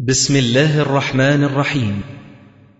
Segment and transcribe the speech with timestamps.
[0.00, 2.00] بسم الله الرحمن الرحيم.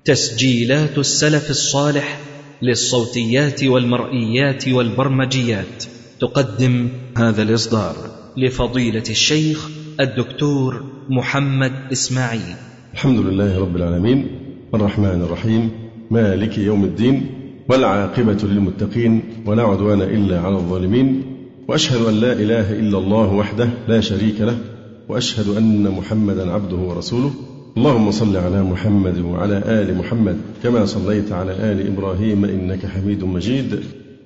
[0.05, 2.21] تسجيلات السلف الصالح
[2.63, 5.85] للصوتيات والمرئيات والبرمجيات.
[6.21, 7.97] تقدم هذا الإصدار
[8.37, 9.69] لفضيلة الشيخ
[10.01, 12.55] الدكتور محمد إسماعيل.
[12.95, 14.29] الحمد لله رب العالمين.
[14.75, 15.71] الرحمن الرحيم.
[16.11, 17.27] مالك يوم الدين.
[17.69, 19.23] والعاقبة للمتقين.
[19.47, 21.23] ولا عدوان إلا على الظالمين.
[21.69, 24.76] وأشهد أن لا إله إلا الله وحده لا شريك له.
[25.09, 27.31] وأشهد أن محمدا عبده ورسوله.
[27.77, 33.81] اللهم صل على محمد وعلى آل محمد كما صليت على آل إبراهيم إنك حميد مجيد.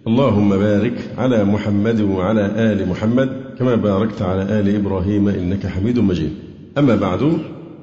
[0.07, 6.31] اللهم بارك على محمد وعلى آل محمد كما باركت على آل إبراهيم إنك حميد مجيد.
[6.79, 7.39] أما بعد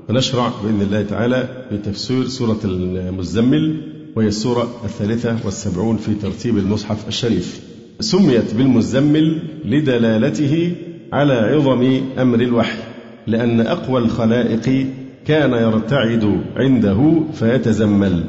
[0.08, 3.82] فنشرع بإذن الله تعالى بتفسير سورة المزمل
[4.16, 7.62] وهي السورة الثالثة والسبعون في ترتيب المصحف الشريف.
[8.00, 10.72] سميت بالمزمل لدلالته
[11.14, 12.87] على عظم أمر الوحي.
[13.28, 14.88] لأن أقوى الخلائق
[15.26, 18.24] كان يرتعد عنده فيتزمل.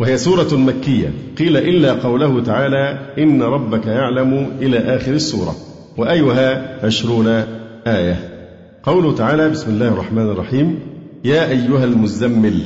[0.00, 1.10] وهي سورة مكية.
[1.38, 5.56] قيل إلا قوله تعالى إن ربك يعلم إلى آخر السورة.
[5.96, 7.26] وأيها عشرون
[7.86, 8.30] آية.
[8.82, 10.78] قوله تعالى بسم الله الرحمن الرحيم.
[11.24, 12.60] يا أيها المزمل.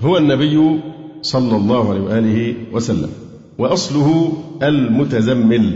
[0.00, 0.80] هو النبي
[1.22, 3.10] صلى الله عليه وآله وسلم.
[3.58, 5.70] وأصله المتزمل.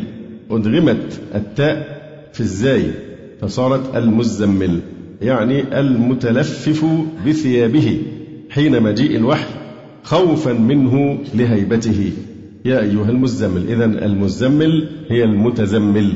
[0.50, 2.00] أدغمت التاء
[2.32, 2.90] في الزاي
[3.40, 4.80] فصارت المزمل.
[5.22, 6.86] يعني المتلفف
[7.26, 7.98] بثيابه
[8.50, 9.54] حين مجيء الوحي
[10.02, 12.12] خوفا منه لهيبته.
[12.64, 16.12] يا أيها المزمل إذا المزمل هي المتزمل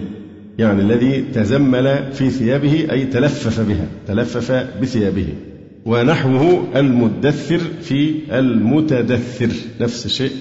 [0.59, 5.27] يعني الذي تزمل في ثيابه أي تلفف بها تلفف بثيابه.
[5.87, 10.33] ونحوه المدثر في المتدثر نفس الشيء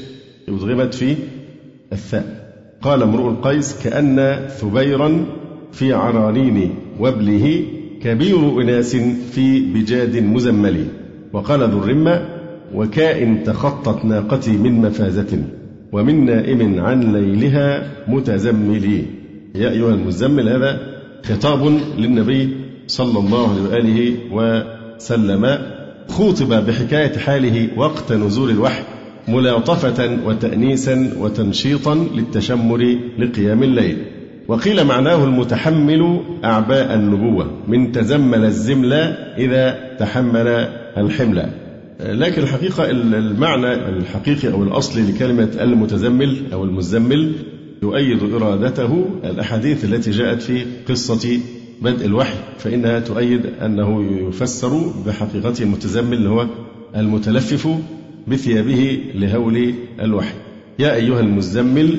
[0.50, 1.16] أدغمت في
[1.94, 2.48] الثاء.
[2.82, 5.26] قال امرؤ القيس كأن ثبيرا
[5.72, 6.70] في عرانين
[7.00, 7.64] وابله
[8.03, 8.95] كبير أناس
[9.31, 10.86] في بجاد مزمل
[11.34, 12.26] وقال ذو الرمة
[12.73, 15.44] وكائن تخطت ناقتي من مفازة
[15.92, 19.05] ومن نائم عن ليلها متزمل.
[19.55, 20.80] يا أيها المزمل هذا
[21.26, 22.49] خطاب للنبي
[22.88, 25.58] صلى الله عليه وآله وسلم.
[26.08, 28.83] خوطب بحكاية حاله وقت نزول الوحي
[29.27, 33.98] ملاطفة وتأنيسا وتنشيطا للتشمر لقيام الليل.
[34.48, 38.94] وقيل معناه المتحمل أعباء النبوة من تزمل الزمل
[39.38, 40.48] إذا تحمل
[40.98, 41.50] الحمل.
[42.00, 47.32] لكن الحقيقة المعنى الحقيقي أو الأصلي لكلمة المتزمل أو المزمل
[47.84, 51.40] يؤيد إرادته الأحاديث التي جاءت في قصة
[51.82, 56.48] بدء الوحي فإنها تؤيد أنه يفسر بحقيقته المتزمل اللي هو
[56.96, 57.70] المتلفف
[58.28, 60.36] بثيابه لهول الوحي.
[60.80, 61.98] يا أيها المزمل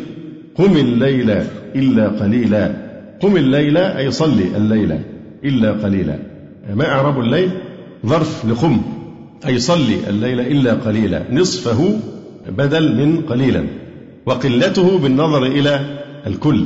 [0.59, 1.31] قم الليل
[1.77, 2.73] إلا قليلا.
[3.21, 4.99] قم الليل أي صلي الليل
[5.45, 6.19] إلا قليلا.
[6.75, 7.51] ما إعراب الليل؟
[8.07, 8.81] ظرف لقم.
[9.47, 11.23] أي صلي الليل إلا قليلا.
[11.33, 12.01] نصفه
[12.49, 13.65] بدل من قليلا.
[14.27, 15.81] وقلته بالنظر إلى
[16.27, 16.65] الكل.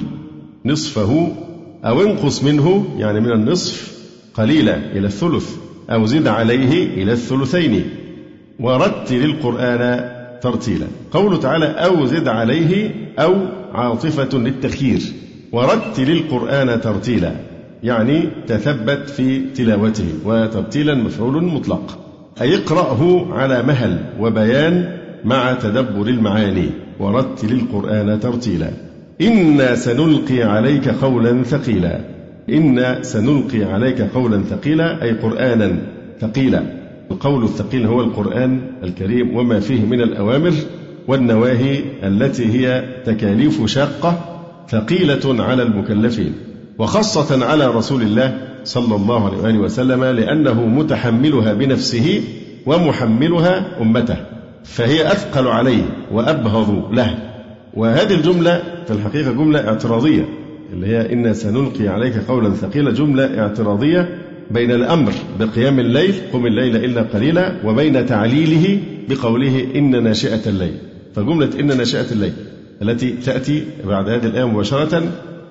[0.67, 1.29] نصفه
[1.85, 3.99] أو انقص منه يعني من النصف
[4.35, 5.57] قليلا إلى الثلث.
[5.91, 7.85] أو زد عليه إلى الثلثين.
[8.61, 10.11] ورتل القرآن
[10.41, 10.87] ترتيلا.
[11.11, 15.01] قوله تعالى أو زد عليه أو عاطفة للتخيير
[15.53, 17.33] ورتل القرآن ترتيلا
[17.83, 21.99] يعني تثبت في تلاوته وترتيلا مفعول مطلق.
[22.41, 28.71] أي اقرأه على مهل وبيان مع تدبر المعاني ورتل القرآن ترتيلا.
[29.21, 32.01] إنا سنلقي عليك قولا ثقيلا.
[32.51, 35.77] إنا سنلقي عليك قولا ثقيلا أي قرآنا
[36.21, 36.63] ثقيلا.
[37.11, 40.53] القول الثقيل هو القرآن الكريم وما فيه من الأوامر
[41.09, 46.33] والنواهي التي هي تكاليف شاقة ثقيلة على المكلفين
[46.79, 52.23] وخاصة على رسول الله صلى الله عليه وآله وسلم لأنه متحملها بنفسه
[52.67, 54.17] ومحملها أمته
[54.65, 55.83] فهي أثقل عليه
[56.13, 57.19] وأبهض له.
[57.75, 60.29] وهذه الجملة في الحقيقة جملة اعتراضية
[60.73, 64.19] اللي هي إنا سنلقي عليك قولا ثقيلا جملة اعتراضية
[64.51, 70.75] بين الأمر بقيام الليل قم الليل إلا قليلا وبين تعليله بقوله إن ناشئة الليل.
[71.17, 72.33] فجملة إن ناشئة الليل
[72.83, 75.03] التي تأتي بعد هذه الآية مباشرة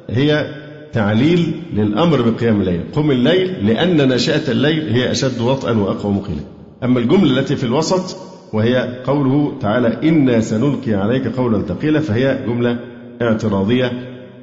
[0.10, 0.46] هي
[0.94, 6.42] تعليل للأمر بقيام الليل قم الليل لأن ناشئة الليل هي أشد وطئا وأقوى مقيلا.
[6.84, 8.18] أما الجملة التي في الوسط
[8.54, 12.80] وهي قوله تعالى إنا سنلقي عليك قولا ثقيلا فهي جملة
[13.22, 13.92] اعتراضية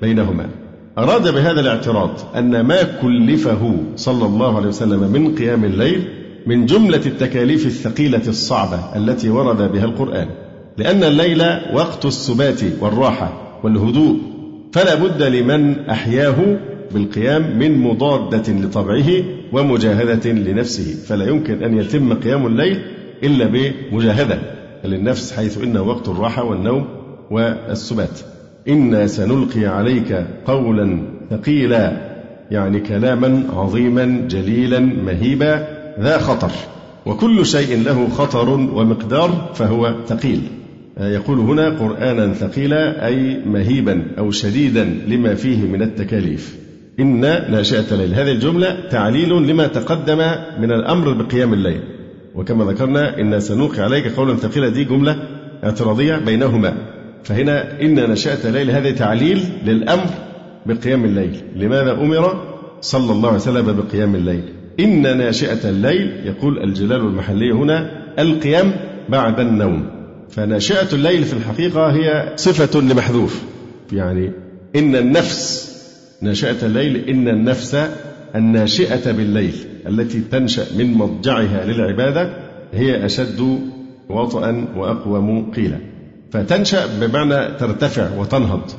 [0.03, 0.49] بينهما.
[0.99, 6.09] أراد بهذا الاعتراض أن ما كلفه صلى الله عليه وسلم من قيام الليل
[6.47, 10.29] من جملة التكاليف الثقيلة الصعبة التي ورد بها القرآن.
[10.79, 11.43] لأن الليل
[11.73, 13.33] وقت السبات والراحة
[13.63, 14.17] والهدوء
[14.73, 16.59] فلا بد لمن أحياه
[16.95, 19.07] بالقيام من مضادة لطبعه
[19.53, 22.83] ومجاهدة لنفسه فلا يمكن أن يتم قيام الليل
[23.23, 24.39] إلا بمجاهدة
[24.85, 26.87] للنفس حيث إنه وقت الراحة والنوم
[27.31, 28.21] والسبات.
[28.69, 31.93] إنا سنلقي عليك قولا ثقيلا
[32.51, 35.67] يعني كلاما عظيما جليلا مهيبا
[36.01, 36.51] ذا خطر.
[37.07, 40.58] وكل شيء له خطر ومقدار فهو ثقيل.
[41.01, 46.57] يقول هنا قرآنا ثقيلا أي مهيبا أو شديدا لما فيه من التكاليف.
[47.01, 50.19] إن ناشئة الليل هذه الجملة تعليل لما تقدم
[50.61, 51.81] من الأمر بقيام الليل.
[52.35, 55.17] وكما ذكرنا إن سنلقي عليك قولا ثقيلا دي جملة
[55.65, 56.75] اعتراضية بينهما.
[57.25, 60.11] فهنا إن نشأة الليل هذا تعليل للأمر
[60.67, 61.37] بقيام الليل.
[61.57, 62.43] لماذا أمر؟
[62.81, 64.43] صلى الله عليه وسلم بقيام الليل.
[64.81, 68.73] إن ناشئة الليل يقول الجلال المحلي هنا القيام
[69.09, 69.98] بعد النوم.
[70.31, 73.43] فناشئة الليل في الحقيقة هي صفة لمحذوف.
[73.93, 74.33] يعني
[74.77, 75.69] إن النفس
[76.23, 77.89] ناشئة الليل إن النفس
[78.35, 79.55] الناشئة بالليل
[79.89, 82.31] التي تنشأ من مضجعها للعبادة
[82.73, 83.61] هي أشد
[84.09, 85.79] وطئا وأقوم قيلا.
[86.31, 88.71] فتنشأ بمعنى ترتفع وتنهض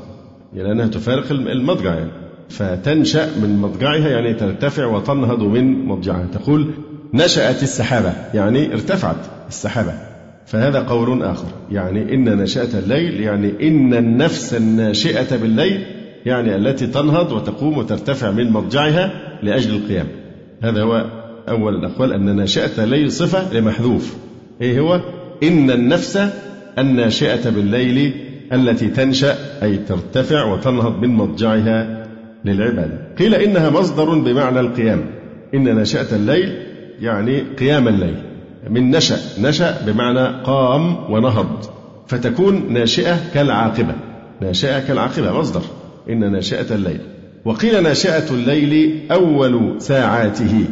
[0.53, 1.95] يعني أنها تفارق المضجع.
[1.95, 2.11] يعني
[2.49, 6.27] فتنشأ من مضجعها يعني ترتفع وتنهض من مضجعها.
[6.33, 6.71] تقول
[7.13, 10.08] نشأت السحابة يعني ارتفعت السحابة.
[10.49, 11.47] فهذا قول آخر.
[11.71, 15.85] يعني إن نشأة الليل يعني إن النفس الناشئة بالليل
[16.25, 19.11] يعني التي تنهض وتقوم وترتفع من مضجعها
[19.43, 20.07] لأجل القيام.
[20.61, 21.05] هذا هو
[21.49, 24.15] أول الأقوال أن ناشئة الليل صفة لمحذوف.
[24.61, 25.01] إيه هو؟
[25.43, 26.19] إن النفس
[26.77, 28.13] الناشئة بالليل
[28.53, 32.07] التي تنشأ أي ترتفع وتنهض من مضجعها
[32.45, 33.15] للعبادة.
[33.19, 35.05] قيل إنها مصدر بمعنى القيام.
[35.53, 36.55] إن نشأة الليل
[37.01, 38.28] يعني قيام الليل.
[38.69, 41.65] من نشأ نشأ بمعنى قام ونهض
[42.07, 43.95] فتكون ناشئة كالعاقبة
[44.41, 45.61] ناشئة كالعاقبة مصدر
[46.09, 46.99] إن ناشئة الليل.
[47.45, 50.65] وقيل ناشئة الليل أول ساعاته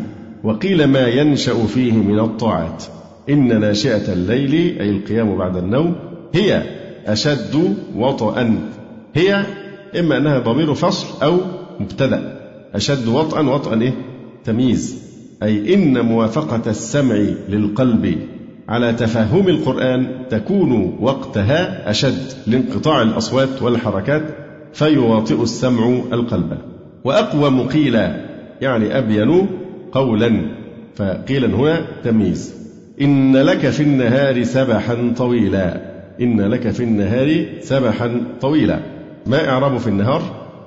[0.43, 2.83] وقيل ما ينشأ فيه من الطاعات.
[3.29, 5.95] إن ناشئة الليل أي القيام بعد النوم
[6.33, 6.63] هي
[7.05, 8.59] أشد وطئا.
[9.15, 9.45] هي
[9.99, 11.37] إما أنها ضمير فصل أو
[11.79, 12.39] مبتدأ.
[12.75, 13.93] أشد وطئا وطئا إيه؟
[14.43, 15.06] تمييز.
[15.43, 17.15] أي إن موافقة السمع
[17.49, 18.17] للقلب
[18.69, 24.23] على تفهم القرآن تكون وقتها أشد لانقطاع الأصوات والحركات
[24.73, 26.57] فيواطئ السمع القلب.
[27.03, 27.95] وأقوم قيل
[28.61, 29.47] يعني أبين
[29.91, 30.41] قولا
[30.95, 32.53] فقيلا هنا تمييز.
[33.01, 35.81] إن لك في النهار سبحا طويلا.
[36.21, 38.79] إن لك في النهار سبحا طويلا.
[39.25, 40.21] ما إعراب في النهار؟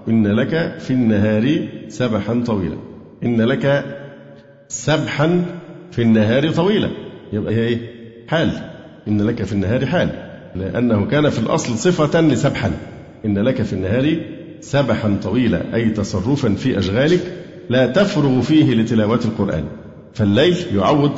[0.08, 2.76] إن لك في النهار سبحا طويلا.
[3.24, 3.84] إن لك
[4.70, 5.44] سبحا
[5.92, 6.90] في النهار طويلا.
[7.32, 7.78] يبقى هي إيه؟
[8.28, 8.50] حال.
[9.08, 10.08] إن لك في النهار حال.
[10.54, 12.70] لأنه كان في الأصل صفة لسبحا.
[13.24, 14.16] إن لك في النهار
[14.60, 17.20] سبحا طويلا أي تصرفا في أشغالك
[17.68, 19.64] لا تفرغ فيه لتلاوة القرآن.
[20.14, 21.12] فالليل يعوض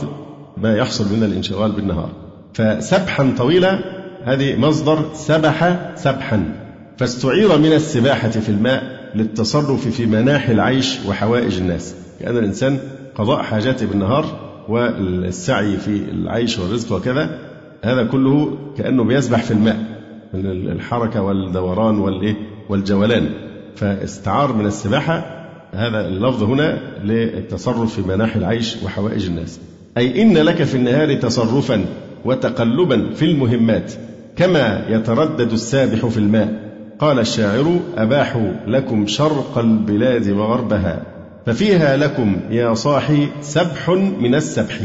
[0.57, 2.11] ما يحصل من الانشغال بالنهار.
[2.55, 3.79] فسبحا طويلا
[4.25, 6.55] هذه مصدر سبح سبحا.
[6.99, 8.83] فاستعير من السباحة في الماء
[9.15, 11.95] للتصرف في مناحي العيش وحوائج الناس.
[12.21, 12.79] كأن الإنسان
[13.15, 14.25] قضاء حاجاته بالنهار
[14.69, 17.39] والسعي في العيش والرزق وكذا
[17.85, 19.93] هذا كله كأنه بيسبح في الماء
[20.35, 22.35] من الحركة والدوران والإيه؟
[22.69, 23.31] والجولان.
[23.77, 29.61] فاستعار من السباحة هذا اللفظ هنا للتصرف في مناحي العيش وحوائج الناس.
[29.99, 31.85] أي إن لك في النهار تصرفا
[32.25, 33.93] وتقلبا في المهمات
[34.37, 36.73] كما يتردد السابح في الماء.
[36.99, 41.03] قال الشاعر أباحوا لكم شرق البلاد وغربها.
[41.47, 44.81] ففيها لكم يا صاحي سبح من السبح.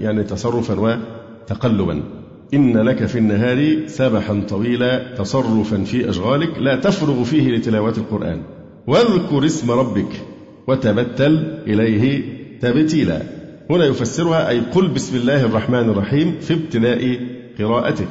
[0.00, 2.02] يعني تصرفا وتقلبا.
[2.54, 8.42] إن لك في النهار سبحا طويلا تصرفا في أشغالك لا تفرغ فيه لتلاوة القرآن.
[8.86, 10.22] واذكر اسم ربك
[10.68, 12.22] وتبتل إليه
[12.60, 13.22] تبتيلا.
[13.70, 17.18] هنا يفسرها أي قل بسم الله الرحمن الرحيم في ابتداء
[17.58, 18.08] قراءتك.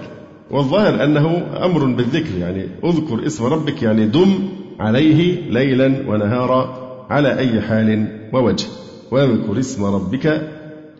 [0.51, 4.39] والظاهر أنه أمر بالذكر يعني اذكر اسم ربك يعني دم
[4.79, 6.80] عليه ليلا ونهارا.
[7.11, 8.67] على أي حال ووجه.
[9.11, 10.41] واذكر اسم ربك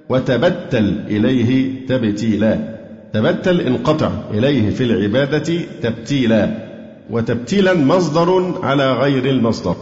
[0.10, 2.77] وتبتل إليه تبتيلا.
[3.13, 6.72] تبتل انقطع إليه في العبادة تبتيلا.
[7.10, 9.75] وتبتيلا مصدر على غير المصدر.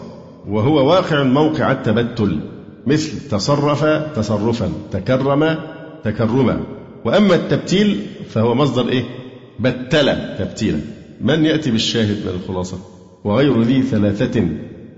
[0.47, 2.39] وهو واقع موقع التبتل.
[2.87, 5.55] مثل تصرف تصرفا تكرم
[6.03, 6.59] تكرما.
[7.05, 9.03] وأما التبتيل فهو مصدر إيه؟
[9.59, 10.79] بتل تبتيلا.
[11.21, 12.77] من يأتي بالشاهد من الخلاصة؟
[13.23, 14.47] وغير ذي ثلاثة.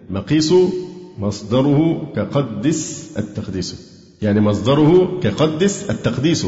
[0.10, 0.54] مقيس
[1.20, 3.92] مصدره كقدس التقديس.
[4.22, 6.48] يعني مصدره كقدس التقديس.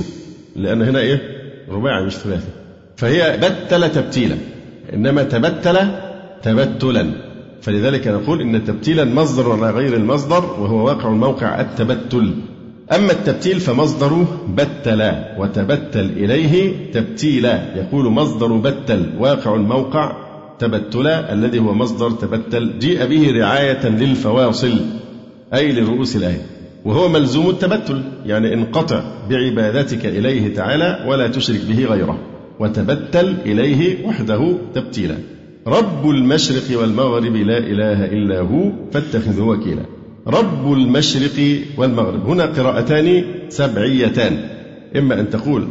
[0.55, 1.21] لأن هنا إيه؟
[1.69, 2.47] رباعي مش ثلاثي
[2.95, 4.37] فهي بتل تبتيلا.
[4.93, 5.77] إنما تبتل
[6.43, 7.11] تبتلا.
[7.61, 12.33] فلذلك نقول إن التبتيل المصدر ولا غير المصدر وهو واقع الموقع التبتل.
[12.91, 17.75] أما التبتيل فمصدره بتلا وتبتل إليه تبتيلا.
[17.75, 20.22] يقول مصدر بتل واقع الموقع
[20.63, 24.73] تبتلا الذي هو مصدر تبتل جيء به رعاية للفواصل
[25.53, 26.41] أي لرؤوس الآية.
[26.85, 32.17] وهو ملزوم التبتل يعني انقطع بعبادتك إليه تعالى ولا تشرك به غيره.
[32.59, 35.17] وتبتل إليه وحده تبتيلا.
[35.67, 39.85] رب المشرق والمغرب لا إله إلا هو فاتخذه وكيلا.
[40.27, 44.37] رب المشرق والمغرب هنا قراءتان سبعيتان.
[44.97, 45.67] إما أن تقول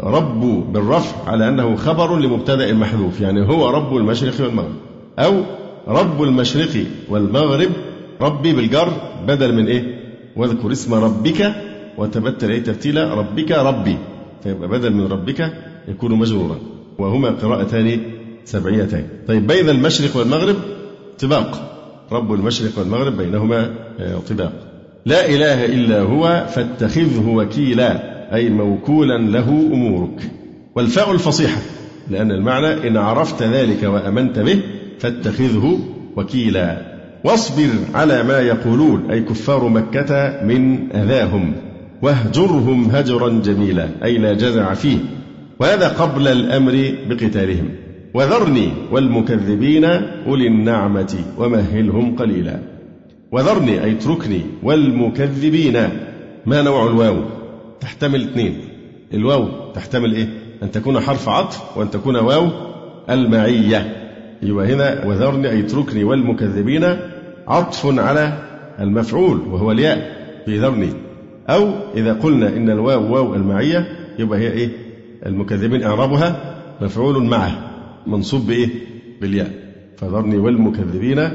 [0.00, 4.74] رب بالرفع على أنه خبر لمبتدأ محذوف يعني هو رب المشرق والمغرب.
[5.18, 5.42] أو
[5.88, 7.68] رب المشرق والمغرب
[8.20, 8.92] ربي بالجر
[9.26, 10.00] بدل من إيه؟
[10.36, 11.54] واذكر اسم ربك
[11.98, 13.96] وتبتل أي تبتيلا ربك ربي.
[14.42, 15.52] فيبقى بدل من ربك
[15.88, 16.58] يكون مجرورا.
[16.98, 18.00] وهما قراءتان
[18.44, 20.56] سبعيتين طيب بين المشرق والمغرب
[21.18, 21.72] طباق.
[22.12, 24.52] رب المشرق والمغرب بينهما آه، طباق.
[25.06, 28.15] لا إله إلا هو فاتخذه وكيلا.
[28.34, 30.30] أي موكولا له أمورك.
[30.74, 31.60] والفاء الفصيحة
[32.10, 34.60] لأن المعنى إن عرفت ذلك وأمنت به
[34.98, 35.78] فاتخذه
[36.16, 36.96] وكيلا.
[37.24, 41.52] واصبر على ما يقولون أي كفار مكة من أذاهم.
[42.02, 44.98] واهجرهم هجرا جميلا أي لا جزع فيه.
[45.60, 47.68] وهذا قبل الأمر بقتالهم.
[48.14, 49.84] وذرني والمكذبين
[50.26, 52.58] أولي النعمة ومهلهم قليلا.
[53.32, 55.76] وذرني أي اتركني والمكذبين.
[56.46, 57.35] ما نوع الواو؟
[57.80, 58.58] تحتمل اثنين
[59.14, 60.28] الواو تحتمل إيه؟
[60.62, 62.48] أن تكون حرف عطف وأن تكون واو
[63.10, 64.02] المعية.
[64.42, 66.96] يبقى هنا وذرني أي اتركني والمكذبين
[67.48, 68.32] عطف على
[68.80, 70.16] المفعول وهو الياء
[70.46, 70.88] في ذرني.
[71.48, 73.86] أو إذا قلنا إن الواو واو المعية
[74.18, 74.68] يبقى هي إيه؟
[75.26, 77.70] المكذبين إعرابها مفعول معه
[78.06, 78.68] منصوب بإيه؟
[79.20, 79.50] بالياء.
[79.96, 81.30] فذرني والمكذبين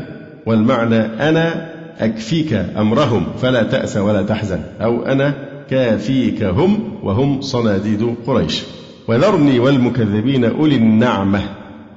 [0.46, 4.60] والمعنى أنا أكفيك أمرهم فلا تأس ولا تحزن.
[4.82, 8.64] أو أنا كافيك هم وهم صناديد قريش.
[9.08, 11.42] وذرني والمكذبين أولي النعمة.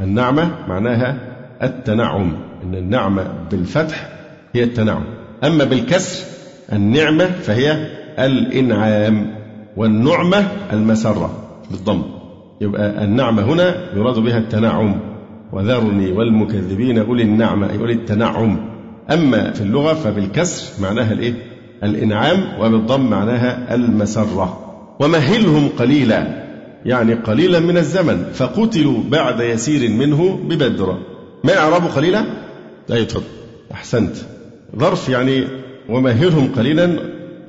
[0.01, 1.19] النعمة معناها
[1.63, 2.33] التنعم
[2.65, 4.09] إن النعمة بالفتح
[4.53, 5.05] هي التنعم.
[5.45, 6.25] أما بالكسر
[6.73, 7.89] النعمة فهي
[8.19, 9.35] الإنعام
[9.77, 11.31] والنعمة المسرة
[11.71, 12.03] بالضم.
[12.61, 15.01] يبقى النعمة هنا يراد بها التنعم.
[15.53, 18.57] وذرني والمكذبين أولي النعمة أي أولي التنعم.
[19.13, 21.54] أما في اللغة فبالكسر معناها الإيه؟
[21.85, 24.61] الإنعام وبالضم معناها المسرة.
[25.01, 26.45] ومهلهم قليلا
[26.85, 30.99] يعني قليلا من الزمن فقتلوا بعد يسير منه ببدر.
[31.45, 32.25] ما إعراب قليلا؟
[32.89, 33.25] لا يتفضل
[33.73, 34.17] أحسنت.
[34.79, 35.45] ظرف يعني
[35.89, 36.99] ومهلهم قليلا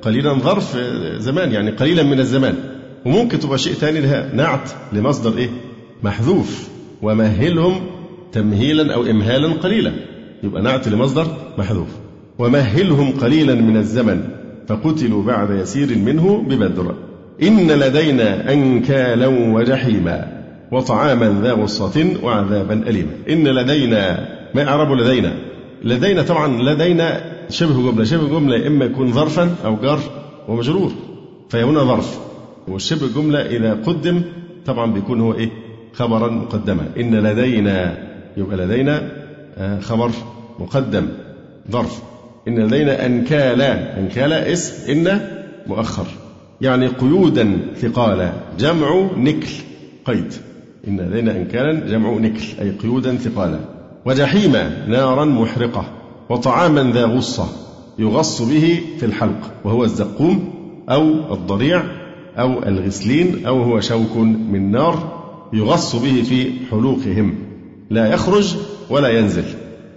[0.02, 0.78] قليلا ظرف
[1.18, 2.54] زمان يعني قليلا من الزمان.
[3.06, 5.50] وممكن تبقى شيء ثاني لها نعت لمصدر إيه؟
[6.02, 6.68] محذوف.
[7.02, 7.80] ومهلهم
[8.32, 9.92] تمهيلا أو إمهالا قليلا.
[10.42, 11.26] يبقى نعت لمصدر
[11.58, 11.88] محذوف.
[12.38, 14.28] ومهلهم قليلا من الزمن
[14.68, 16.94] فقتلوا بعد يسير منه ببدر.
[17.42, 23.10] إن لدينا أنكالا وجحيما وطعاما ذا غصة وعذابا أليما.
[23.30, 25.32] إن لدينا ما أعرب لدينا؟
[25.84, 30.00] لدينا طبعا لدينا شبه جملة شبه جملة إما يكون ظرفا أو جار
[30.48, 30.92] ومجرور
[31.48, 32.18] فهنا ظرف.
[32.68, 34.22] والشبه جملة إذا قدم
[34.66, 35.50] طبعا بيكون هو إيه؟
[35.92, 36.88] خبرا مقدما.
[37.00, 37.98] إن لدينا
[38.36, 39.10] يبقى لدينا
[39.58, 40.10] آه، خبر
[40.58, 41.08] مقدم
[41.70, 42.02] ظرف.
[42.48, 44.00] إن لدينا أنكالا.
[44.00, 45.20] أنكالا اسم إن
[45.66, 46.06] مؤخر.
[46.60, 48.32] يعني قيودا ثقالا.
[48.58, 49.52] جمع نكل
[50.04, 50.32] قيد.
[50.88, 53.58] إن لدينا أنكالا جمع نكل أي قيودا ثقالا.
[54.04, 55.84] وجحيما نارا محرقة.
[56.28, 57.48] وطعاما ذا غصة.
[57.98, 59.50] يغص به في الحلق.
[59.64, 60.54] وهو الزقوم
[60.90, 61.82] أو الضريع
[62.38, 65.22] أو الغسلين أو هو شوك من نار
[65.52, 67.34] يغص به في حلوقهم.
[67.90, 68.56] لا يخرج
[68.90, 69.44] ولا ينزل.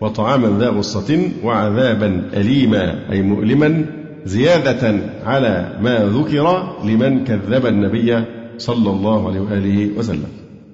[0.02, 3.86] وطعاما ذا غصة وعذابا أليما أي مؤلما
[4.26, 8.24] زيادة على ما ذكر لمن كذب النبي
[8.58, 10.28] صلى الله عليه وآله وسلم.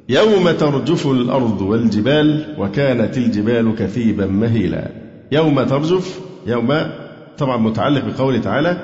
[0.09, 4.91] يوم ترجف الأرض والجبال وكانت الجبال كثيبا مهيلا.
[5.31, 6.73] يوم ترجف يوم
[7.37, 8.77] طبعا متعلق بقوله تعالى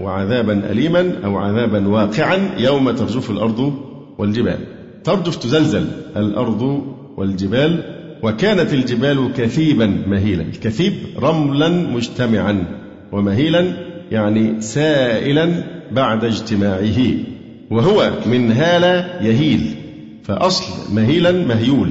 [0.00, 3.72] وعذابا أليما أو عذابا واقعا يوم ترجف الأرض
[4.18, 4.58] والجبال.
[5.04, 5.84] ترجف تزلزل
[6.16, 6.82] الأرض
[7.16, 10.42] والجبال وكانت الجبال كثيبا مهيلا.
[10.42, 12.64] الكثيب رملا مجتمعا
[13.12, 13.72] ومهيلا
[14.10, 16.98] يعني سائلا بعد اجتماعه
[17.70, 18.82] وهو من هال
[19.26, 19.74] يهيل.
[20.24, 21.90] فأصل مهيلا مهيول.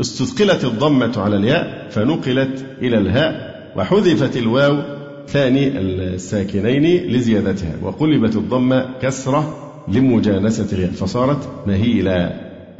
[0.00, 4.82] استثقلت الضمة على الياء فنقلت إلى الهاء وحذفت الواو
[5.28, 7.72] ثاني الساكنين لزيادتها.
[7.82, 12.32] وقلبت الضمة كسرة لمجانسة الياء فصارت مهيلا.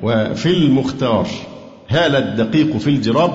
[0.02, 1.26] وفي المختار
[1.88, 3.30] هال الدقيق في الجراب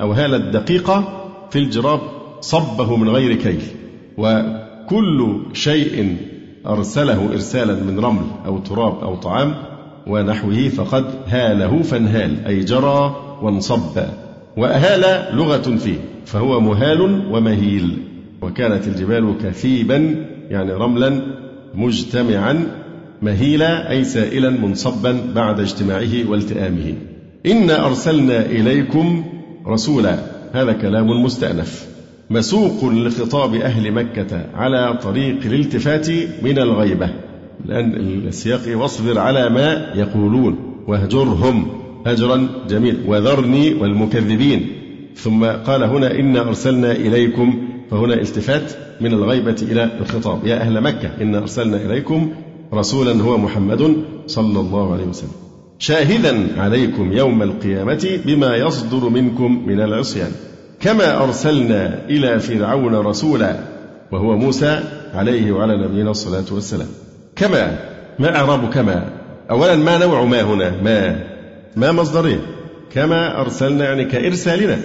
[0.00, 2.00] أو هال الدقيقة في الجراب
[2.40, 3.62] صبه من غير كيل.
[4.18, 6.16] وكل شيء
[6.66, 9.54] أرسله إرسالا من رمل أو تراب أو طعام
[10.06, 13.98] ونحوه فقد هاله فانهال أي جرى وانصب.
[14.56, 17.98] وأهال لغة فيه فهو مهال ومهيل.
[18.42, 21.20] وكانت الجبال كثيبا يعني رملا
[21.74, 22.66] مجتمعا
[23.22, 26.94] مهيلا أي سائلا منصبا بعد اجتماعه والتئامه.
[27.46, 29.24] إنا أرسلنا إليكم
[29.66, 30.18] رسولا.
[30.52, 31.86] هذا كلام مستأنف.
[32.30, 36.08] مسوق لخطاب أهل مكة على طريق الالتفات
[36.42, 37.10] من الغيبة.
[37.64, 37.94] لأن
[38.28, 40.58] السياق واصبر على ما يقولون
[40.88, 41.66] واهجرهم
[42.06, 44.66] هجرا جميل وذرني والمكذبين.
[45.16, 47.68] ثم قال هنا إنا أرسلنا إليكم.
[47.90, 50.46] فهنا التفات من الغيبة إلى الخطاب.
[50.46, 52.30] يا أهل مكة إنا أرسلنا إليكم
[52.74, 53.96] رسولا هو محمد
[54.26, 55.43] صلى الله عليه وسلم.
[55.78, 60.32] شاهدا عليكم يوم القيامة بما يصدر منكم من العصيان.
[60.80, 63.56] كما أرسلنا إلى فرعون رسولا
[64.12, 64.80] وهو موسى
[65.14, 66.88] عليه وعلى نبينا الصلاة والسلام.
[67.36, 67.78] كما
[68.18, 69.12] ما إعراب كما؟
[69.50, 71.24] أولا ما نوع ما هنا؟ ما
[71.76, 72.38] ما مصدرين
[72.92, 74.78] كما أرسلنا يعني كإرسالنا.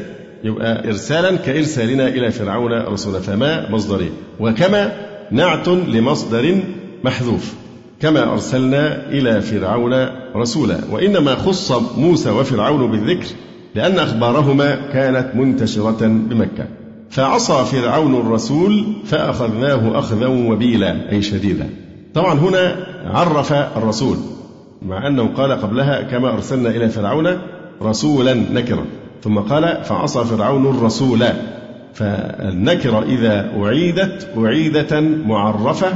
[0.43, 4.91] يبقى إرسالا كإرسالنا إلى فرعون رسولا فما مصدرين وكما
[5.31, 6.59] نعت لمصدر
[7.03, 7.53] محذوف.
[7.99, 9.93] كما أرسلنا إلى فرعون
[10.35, 10.77] رسولا.
[10.91, 13.27] وإنما خص موسى وفرعون بالذكر
[13.75, 16.65] لأن أخبارهما كانت منتشرة بمكة.
[17.09, 21.69] فعصى فرعون الرسول فأخذناه أخذا وبيلا أي شديدا.
[22.13, 22.75] طبعا هنا
[23.05, 24.17] عرف الرسول
[24.81, 27.37] مع أنه قال قبلها كما أرسلنا إلى فرعون
[27.81, 28.85] رسولا نكرا.
[29.23, 31.25] ثم قال فعصى فرعون الرسول
[31.93, 34.93] فالنكرة إذا أعيدت أعيدت
[35.25, 35.87] معرفة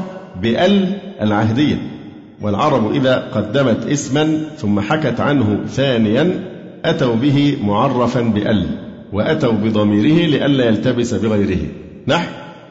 [0.41, 1.92] بأل العهدية.
[2.41, 6.39] والعرب إذا قدمت اسما ثم حكت عنه ثانيا
[6.85, 8.65] أتوا به معرفا بأل
[9.13, 11.59] وأتوا بضميره لئلا يلتبس بغيره.
[12.07, 12.29] نحو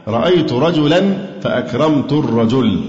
[0.08, 1.00] رأيت رجلا
[1.40, 2.80] فأكرمت الرجل.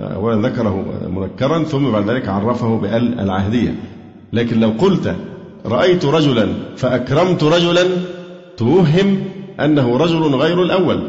[0.00, 3.74] أولا ذكره منكرا ثم بعد ذلك عرفه بأل العهدية.
[4.32, 5.16] لكن لو قلت
[5.66, 7.86] رأيت رجلا فأكرمت رجلا
[8.56, 9.24] توهم
[9.60, 11.00] أنه رجل غير الأول.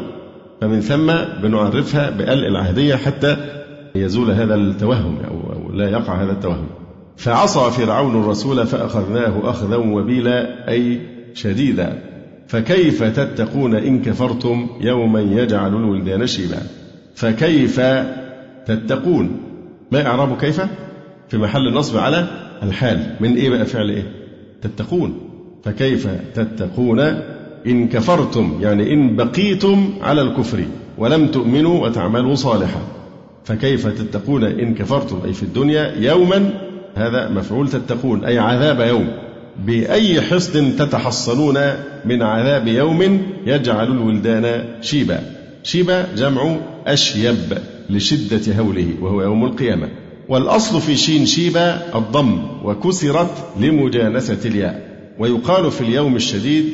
[0.60, 1.12] فمن ثم
[1.42, 3.36] بنعرفها بأل العهدية حتى
[3.94, 6.66] يزول هذا التوهم أو لا يقع هذا التوهم.
[7.16, 11.00] فعصى فرعون الرسول فأخذناه أخذا وبيلا أي
[11.34, 12.02] شديدا.
[12.48, 16.58] فكيف تتقون إن كفرتم يوما يجعل الولدان شيبا
[17.14, 17.80] فكيف
[18.66, 19.40] تتقون؟
[19.92, 20.60] ما إعراب كيف؟
[21.28, 22.26] في محل النصب على
[22.62, 23.16] الحال.
[23.20, 24.12] من إيه بقى فعل إيه؟
[24.62, 25.18] تتقون.
[25.64, 27.00] فكيف تتقون
[27.66, 30.64] إن كفرتم؟ يعني إن بقيتم على الكفر
[30.98, 32.80] ولم تؤمنوا وتعملوا صالحا.
[33.44, 36.50] فكيف تتقون إن كفرتم؟ أي في الدنيا يوما
[36.94, 39.08] هذا مفعول تتقون أي عذاب يوم.
[39.66, 41.58] بأي حصن تتحصنون
[42.04, 45.20] من عذاب يوم يجعل الولدان شيبا.
[45.62, 47.58] شيبا جمع أشيب
[47.90, 49.88] لشدة هوله وهو يوم القيامة.
[50.28, 53.30] والأصل في شين شيبا الضم وكسرت
[53.60, 54.94] لمجانسة الياء.
[55.18, 56.64] ويقال في اليوم الشديد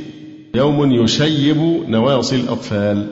[0.55, 3.07] يوم يشيب نواصي الأطفال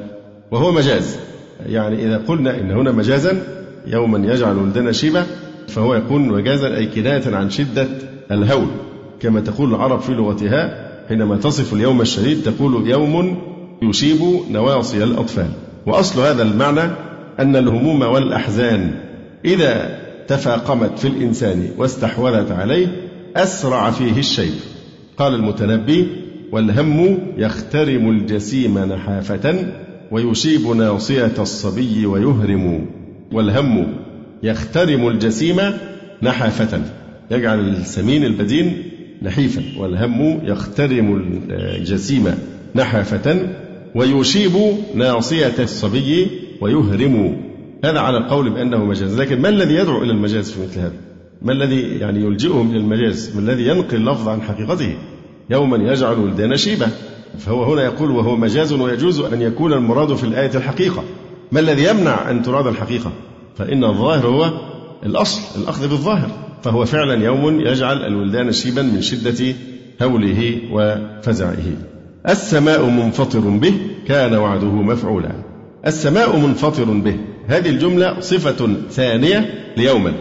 [0.51, 1.28] وهو مجاز.
[1.67, 3.43] يعني إذا قلنا إن هنا مجازا
[3.87, 5.27] يوما يجعل ولدنا شيبا
[5.69, 7.87] فهو يكون مجازا أي كناية عن شدة
[8.31, 8.69] الهول.
[9.21, 13.39] كما تقول العرب في لغتها حينما تصف اليوم الشديد تقول يوم
[13.83, 14.19] يشيب
[14.51, 15.49] نواصي الأطفال.
[15.87, 16.91] وأصل هذا المعنى
[17.39, 18.95] أن الهموم والأحزان
[19.45, 22.87] إذا تفاقمت في الإنسان واستحوذت عليه
[23.37, 24.55] أسرع فيه الشيب.
[25.19, 26.09] قال المتنبي
[26.53, 29.67] والهم يخترم الجسيم نحافة
[30.11, 32.87] ويشيب ناصية الصبي ويهرم
[33.33, 33.97] والهم
[34.43, 35.61] يخترم الجسيم
[36.23, 36.81] نحافة.
[37.31, 38.83] يجعل السمين البدين
[39.23, 42.35] نحيفا والهم يخترم الجسيم
[42.75, 43.49] نحافة.
[43.95, 44.53] ويشيب
[44.95, 46.27] ناصية الصبي
[46.61, 47.37] ويهرم.
[47.85, 49.21] هذا على القول بأنه مجاز.
[49.21, 50.93] لكن ما الذي يدعو إلى المجاز في مثل هذا؟
[51.43, 54.97] ما الذي يعني يلجئهم إلى المجاز؟ ما الذي ينقل اللفظ عن حقيقته؟
[55.51, 56.87] يوما يجعل ولدان شيبة
[57.39, 61.05] فهو هنا يقول وهو مجاز ويجوز أن يكون المراد في الآية الحقيقة.
[61.53, 63.13] ما الذي يمنع أن تراد الحقيقة؟
[63.57, 64.51] فإن الظاهر هو
[65.07, 66.31] الأصل الأخذ بالظاهر.
[66.63, 69.55] فهو فعلا يوم يجعل الولدان شيبا من شدة
[70.03, 71.67] هوله وفزعه.
[72.29, 73.75] السماء منفطر به
[74.07, 75.33] كان وعده مفعولا.
[75.87, 77.17] السماء منفطر به.
[77.47, 80.13] هذه الجملة صفة ثانية ليوما.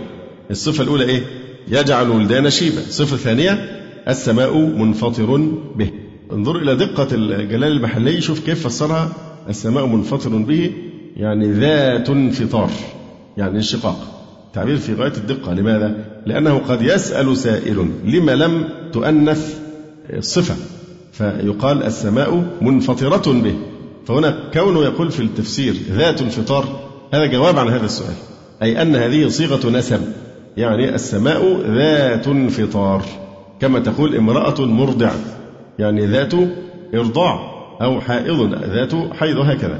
[0.51, 1.21] الصفة الأولى إيه؟
[1.67, 2.79] يجعل ولدان شيبا.
[2.79, 3.51] الصفة الثانية
[4.07, 5.37] السماء منفطر
[5.75, 5.89] به.
[6.33, 9.11] انظر إلى دقة الجلال المحلي شوف كيف فسرها.
[9.49, 10.71] السماء منفطر به
[11.17, 12.69] يعني ذات انفطار
[13.37, 13.97] يعني انشقاق.
[14.53, 15.53] تعبير في غاية الدقة.
[15.53, 19.59] لماذا؟ لأنه قد يسأل سائل لما لم تؤنث
[20.09, 20.55] الصفة
[21.11, 23.55] فيقال السماء منفطرة به.
[24.05, 28.15] فهنا كونه يقول في التفسير ذات انفطار هذا جواب عن هذا السؤال.
[28.61, 30.01] أي أن هذه صيغة نسب
[30.57, 33.05] يعني السماء ذات انفطار.
[33.59, 35.11] كما تقول امرأة مرضع
[35.79, 36.33] يعني ذات
[36.93, 39.79] إرضاع أو حائض ذات حيض هكذا.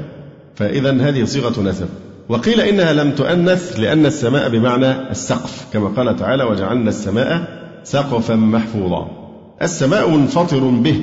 [0.54, 1.88] فإذا هذه صيغة نسب.
[2.28, 9.10] وقيل إنها لم تؤنث لأن السماء بمعنى السقف كما قال تعالى وجعلنا السماء سقفا محفوظا
[9.62, 11.02] السماء منفطر به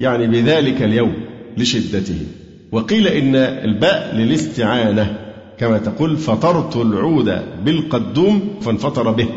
[0.00, 1.14] يعني بذلك اليوم
[1.56, 2.26] لشدته.
[2.72, 5.18] وقيل إن الباء للاستعانة
[5.58, 9.28] كما تقول فطرت العود بالقدوم فانفطر به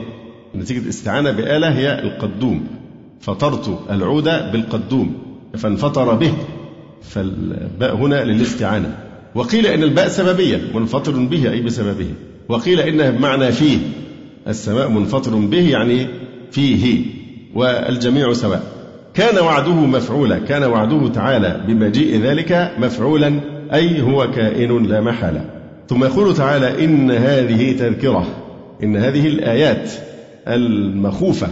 [0.56, 2.68] نتيجة استعانة بآلة هي القدوم.
[3.22, 5.14] فطرت العود بالقدوم
[5.58, 6.34] فانفطر به
[7.02, 8.98] فالباء هنا للاستعانة.
[9.36, 12.10] وقيل إن الباء سببية منفطر به أي بسببه.
[12.50, 13.78] وقيل إنها بمعنى فيه
[14.48, 16.08] السماء منفطر به يعني
[16.52, 17.06] فيه
[17.56, 18.64] والجميع سواء.
[19.14, 23.40] كان وعده مفعولا كان وعده تعالى بمجيء ذلك مفعولا
[23.74, 25.46] أي هو كائن لا محالة.
[25.90, 28.28] ثم يقول تعالى إن هذه تذكرة
[28.84, 29.92] إن هذه الآيات
[30.48, 31.48] المخوفة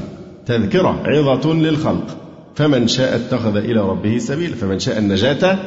[0.45, 2.17] تذكرة عظة للخلق.
[2.55, 5.58] فمن شاء اتخذ إلى ربه سبيل فمن شاء النجاة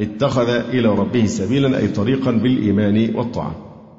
[0.00, 3.54] اتخذ إلى ربه سبيلا أي طريقا بالإيمان والطاعة.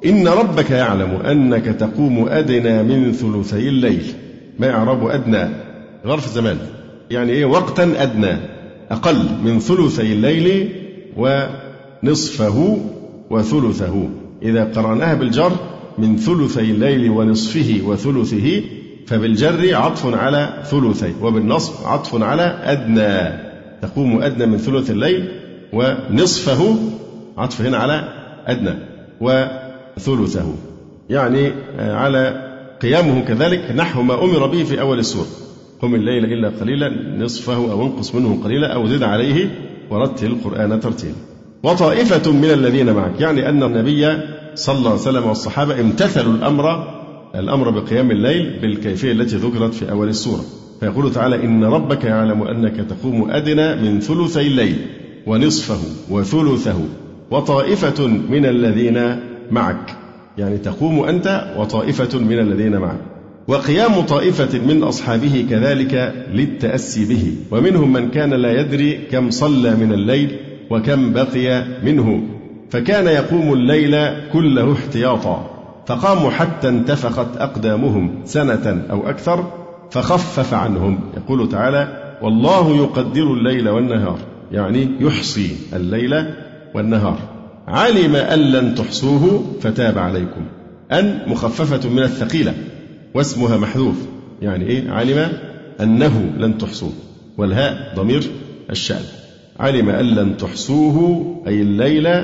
[0.06, 4.04] إن ربك يعلم أنك تقوم أدنى من ثلثي الليل.
[4.60, 5.50] ما يعرب أدنى؟
[6.08, 6.58] ظرف زمان.
[7.12, 8.38] يعني إيه؟ وقتا أدنى.
[8.92, 10.70] أقل من ثلثي الليل
[11.18, 12.78] ونصفه
[13.30, 14.10] وثلثه.
[14.44, 15.52] إذا قرأناها بالجر
[15.98, 18.62] من ثلثي الليل ونصفه وثلثه
[19.08, 23.52] فبالجر عطف على ثلثي وبالنصب عطف على أدنى.
[23.82, 25.30] تقوم أدنى من ثلث الليل
[25.74, 26.76] ونصفه
[27.38, 28.04] عطف هنا على
[28.48, 28.74] أدنى
[29.22, 30.54] وثلثه.
[31.10, 35.28] يعني على قيامه كذلك نحو ما أمر به في أول السورة
[35.82, 39.50] قم الليل إلا قليلا نصفه أو انقص منه قليلا أو زد عليه
[39.90, 41.16] ورتل القرآن ترتيلا.
[41.64, 44.18] وطائفة من الذين معك يعني أن النبي
[44.56, 47.01] صلى الله عليه وسلم والصحابة امتثلوا الأمر
[47.36, 50.44] الأمر بقيام الليل بالكيفية التي ذكرت في أول السورة.
[50.80, 54.76] فيقول تعالى إن ربك يعلم أنك تقوم أدنى من ثلثي الليل
[55.28, 56.80] ونصفه وثلثه
[57.32, 59.16] وطائفة من الذين
[59.52, 59.98] معك.
[60.38, 63.00] يعني تقوم أنت وطائفة من الذين معك.
[63.48, 67.34] وقيام طائفة من أصحابه كذلك للتأسي به.
[67.52, 70.38] ومنهم من كان لا يدري كم صلى من الليل
[70.70, 72.24] وكم بقي منه.
[72.70, 73.96] فكان يقوم الليل
[74.34, 75.51] كله احتياطا.
[75.86, 79.52] فقاموا حتى انتفخت أقدامهم سنة أو أكثر
[79.92, 81.00] فخفف عنهم.
[81.18, 84.20] يقول تعالى والله يقدر الليل والنهار.
[84.52, 86.26] يعني يحصي الليل
[86.74, 87.20] والنهار.
[87.68, 90.46] علم أن لن تحصوه فتاب عليكم.
[90.92, 92.54] أن مخففة من الثقيلة
[93.14, 93.96] واسمها محذوف.
[94.42, 95.32] يعني إيه؟ علم
[95.82, 96.94] أنه لن تحصوه.
[97.38, 98.24] والهاء ضمير
[98.70, 99.04] الشأن.
[99.60, 102.24] علم أن لن تحصوه أي الليل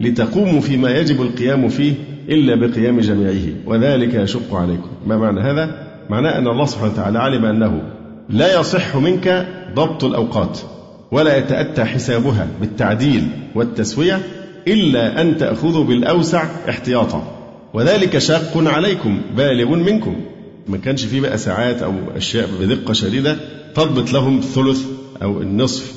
[0.00, 1.94] لتقوموا فيما يجب القيام فيه
[2.28, 4.88] إلا بقيام جميعه وذلك يشق عليكم.
[5.06, 7.82] ما معنى هذا؟ معناه أن الله سبحانه وتعالى علم أنه
[8.30, 10.58] لا يصح منك ضبط الأوقات
[11.12, 14.20] ولا يتأتى حسابها بالتعديل والتسوية
[14.68, 17.22] إلا أن تأخذوا بالأوسع احتياطا.
[17.74, 20.16] وذلك شاق عليكم بالغ منكم.
[20.68, 23.36] ما كانش فيه بقى ساعات أو أشياء بدقة شديدة
[23.74, 24.84] تضبط لهم الثلث
[25.22, 25.94] أو النصف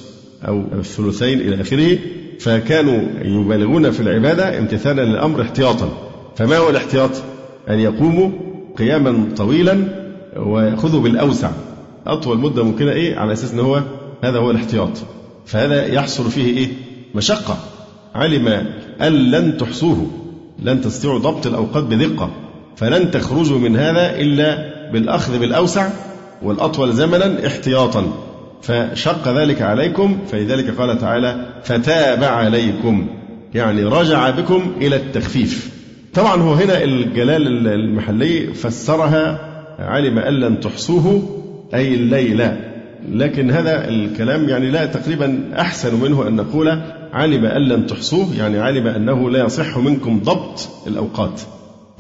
[0.48, 1.98] أو الثلثين إلى آخره
[2.40, 6.07] فكانوا يبالغون في العبادة امتثالا للأمر احتياطا.
[6.38, 7.12] فما هو الاحتياط؟
[7.70, 8.30] أن يقوموا
[8.78, 9.84] قياما طويلا
[10.36, 11.52] ويأخذوا بالأوسع.
[12.08, 13.82] أطول مدة ممكنة إيه؟ على أساس أن هو
[14.24, 14.90] هذا هو الاحتياط.
[15.46, 16.68] فهذا يحصل فيه إيه؟
[17.16, 17.58] مشقة.
[18.16, 18.48] علم
[19.02, 20.08] أن لن تحصوه
[20.60, 22.30] لن تستطيعوا ضبط الأوقات بدقة.
[22.76, 25.90] فلن تخرجوا من هذا إلا بالأخذ بالأوسع
[26.44, 28.06] والأطول زمنا احتياطا.
[28.62, 33.08] فشق ذلك عليكم فلذلك قال تعالى فتاب عليكم.
[33.54, 35.77] يعني رجع بكم إلى التخفيف.
[36.18, 39.40] طبعا هو هنا الجلال المحلي فسرها
[39.80, 41.22] علم أن لن تحصوه
[41.74, 42.52] أي الليل
[43.12, 46.82] لكن هذا الكلام يعني لا تقريبا أحسن منه أن نقول
[47.14, 51.42] علم أن لن تحصوه يعني علم أنه لا يصح منكم ضبط الأوقات.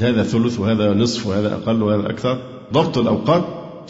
[0.01, 2.37] هذا ثلث وهذا نصف وهذا أقل وهذا أكثر.
[2.73, 3.43] ضبط الأوقات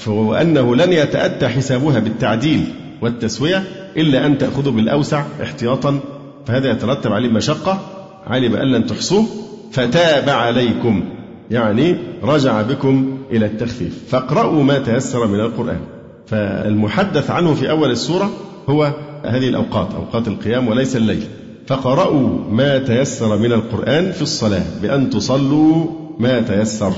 [0.08, 2.63] وأنه لن يتأتى حسابها بالتعديل
[3.02, 3.63] والتسوية
[3.98, 6.00] إلا أن تأخذوا بالأوسع احتياطا.
[6.46, 7.80] فهذا يترتب عليه مشقة
[8.28, 9.46] علم أن لن تحصوه.
[9.71, 11.03] فتاب عليكم
[11.51, 14.03] يعني رجع بكم إلى التخفيف.
[14.10, 15.80] فاقرأوا ما تيسر من القرآن.
[16.27, 18.30] فالمحدث عنه في أول السورة
[18.69, 18.91] هو
[19.23, 21.23] هذه الأوقات أوقات القيام وليس الليل.
[21.67, 25.86] فقرأوا ما تيسر من القرآن في الصلاة بأن تصلوا
[26.19, 26.91] ما تيسر.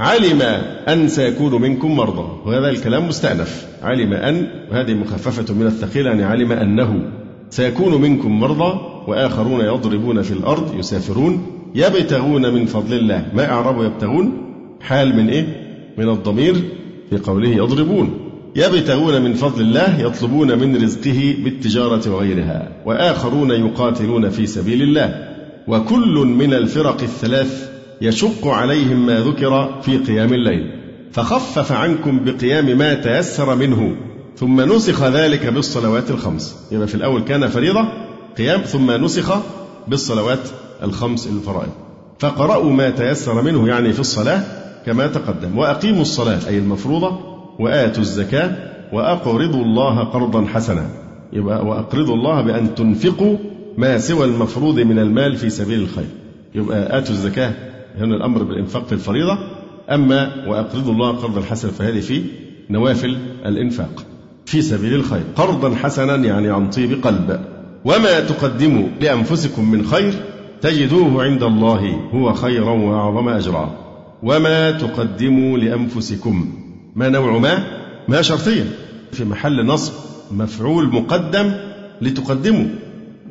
[0.00, 0.42] علم
[0.88, 2.28] أن سيكون منكم مرضى.
[2.44, 3.66] وهذا الكلام مستأنف.
[3.82, 7.02] علم أن وهذه مخففة من الثقيل يعني علم أنه
[7.50, 13.26] سيكون منكم مرضى وآخرون يضربون في الأرض يسافرون يبتغون من فضل الله.
[13.34, 14.32] ما أعرب يبتغون؟
[14.80, 15.46] حال من إيه؟
[15.98, 16.54] من الضمير
[17.10, 18.10] في قوله يضربون.
[18.56, 25.28] يبتغون من فضل الله يطلبون من رزقه بالتجارة وغيرها وآخرون يقاتلون في سبيل الله.
[25.68, 30.70] وكل من الفرق الثلاث يشق عليهم ما ذكر في قيام الليل.
[31.12, 33.96] فخفف عنكم بقيام ما تيسر منه.
[34.36, 36.56] ثم نسخ ذلك بالصلوات الخمس.
[36.72, 37.88] يبقى في الأول كان فريضة
[38.38, 39.32] قيام ثم نسخ
[39.88, 40.48] بالصلوات
[40.82, 41.72] الخمس الفرائض.
[42.18, 44.42] فقرأوا ما تيسر منه يعني في الصلاة
[44.86, 45.58] كما تقدم.
[45.58, 47.18] وأقيموا الصلاة أي المفروضة
[47.58, 48.56] وآتوا الزكاة
[48.92, 50.86] وأقرضوا الله قرضا حسنا.
[51.32, 53.36] يبقى وأقرضوا الله بأن تنفقوا
[53.78, 56.08] ما سوى المفروض من المال في سبيل الخير.
[56.54, 57.52] يبقى آتوا الزكاة
[57.98, 59.38] هنا الأمر بالإنفاق في الفريضة.
[59.90, 62.22] أما وأقرضوا الله قرضا حسنا فهذه في
[62.70, 63.16] نوافل
[63.46, 64.04] الإنفاق
[64.46, 65.22] في سبيل الخير.
[65.36, 67.40] قرضا حسنا يعني عن طيب قلب.
[67.84, 70.14] وما تقدموا لأنفسكم من خير
[70.62, 73.70] تجدوه عند الله هو خيرا وأعظم أجرا.
[74.22, 76.52] وما تقدموا لأنفسكم.
[76.96, 77.64] ما نوع ما؟
[78.08, 78.64] ما شرطية.
[79.12, 79.92] في محل نصب
[80.32, 81.52] مفعول مقدم
[82.00, 82.66] لتقدموا.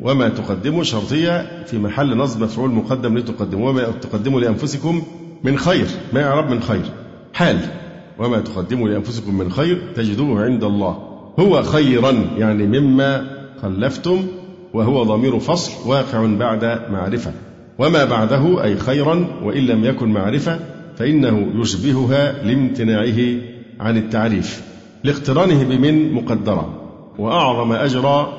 [0.01, 1.65] وما تقدموا شرطية.
[1.65, 3.69] في محل نصب مفعول مقدم لتقدموا.
[3.69, 5.01] وما تقدموا لأنفسكم
[5.43, 5.85] من خير.
[6.13, 6.85] ما يعرب من خير؟
[7.33, 7.59] حال.
[8.19, 10.97] وما تقدموا لأنفسكم من خير تجدوه عند الله.
[11.39, 13.27] هو خيرا يعني مما
[13.61, 14.23] خلفتم
[14.73, 17.31] وهو ضمير فصل واقع بعد معرفة.
[17.79, 20.59] وما بعده أي خيرا وإن لم يكن معرفة
[20.97, 23.41] فإنه يشبهها لامتناعه
[23.79, 24.61] عن التعريف
[25.03, 26.77] لاقترانه بمن مقدرة.
[27.19, 28.33] وأعظم أجرا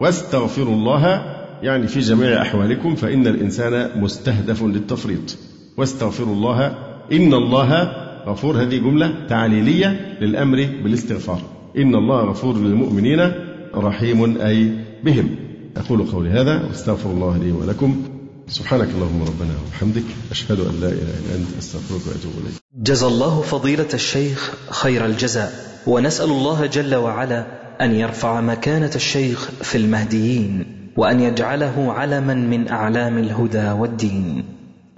[0.00, 1.22] واستغفروا الله
[1.62, 5.36] يعني في جميع أحوالكم فإن الإنسان مستهدف للتفريط.
[5.76, 6.66] واستغفروا الله
[7.12, 7.92] إن الله
[8.26, 8.62] غفور.
[8.62, 11.40] هذه جملة تعليلية للأمر بالاستغفار.
[11.76, 13.32] إن الله غفور للمؤمنين
[13.74, 14.72] رحيم أي
[15.04, 15.28] بهم.
[15.78, 18.02] أقول قولي هذا واستغفر الله لي ولكم.
[18.48, 22.52] سبحانك اللهم ربنا وبحمدك أشهد أن لا إله إلا أنت أستغفرك وأتوب إليك.
[22.76, 25.52] جزى الله فضيلة الشيخ خير الجزاء
[25.86, 27.46] ونسأل الله جل وعلا
[27.80, 34.44] أن يرفع مكانة الشيخ في المهديين وأن يجعله علما من أعلام الهدى والدين.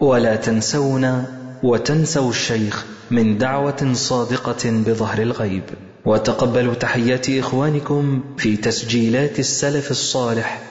[0.01, 1.25] ولا تنسونا
[1.63, 5.63] وتنسوا الشيخ من دعوة صادقة بظهر الغيب.
[6.05, 10.70] وتقبلوا تحيات إخوانكم في تسجيلات السلف الصالح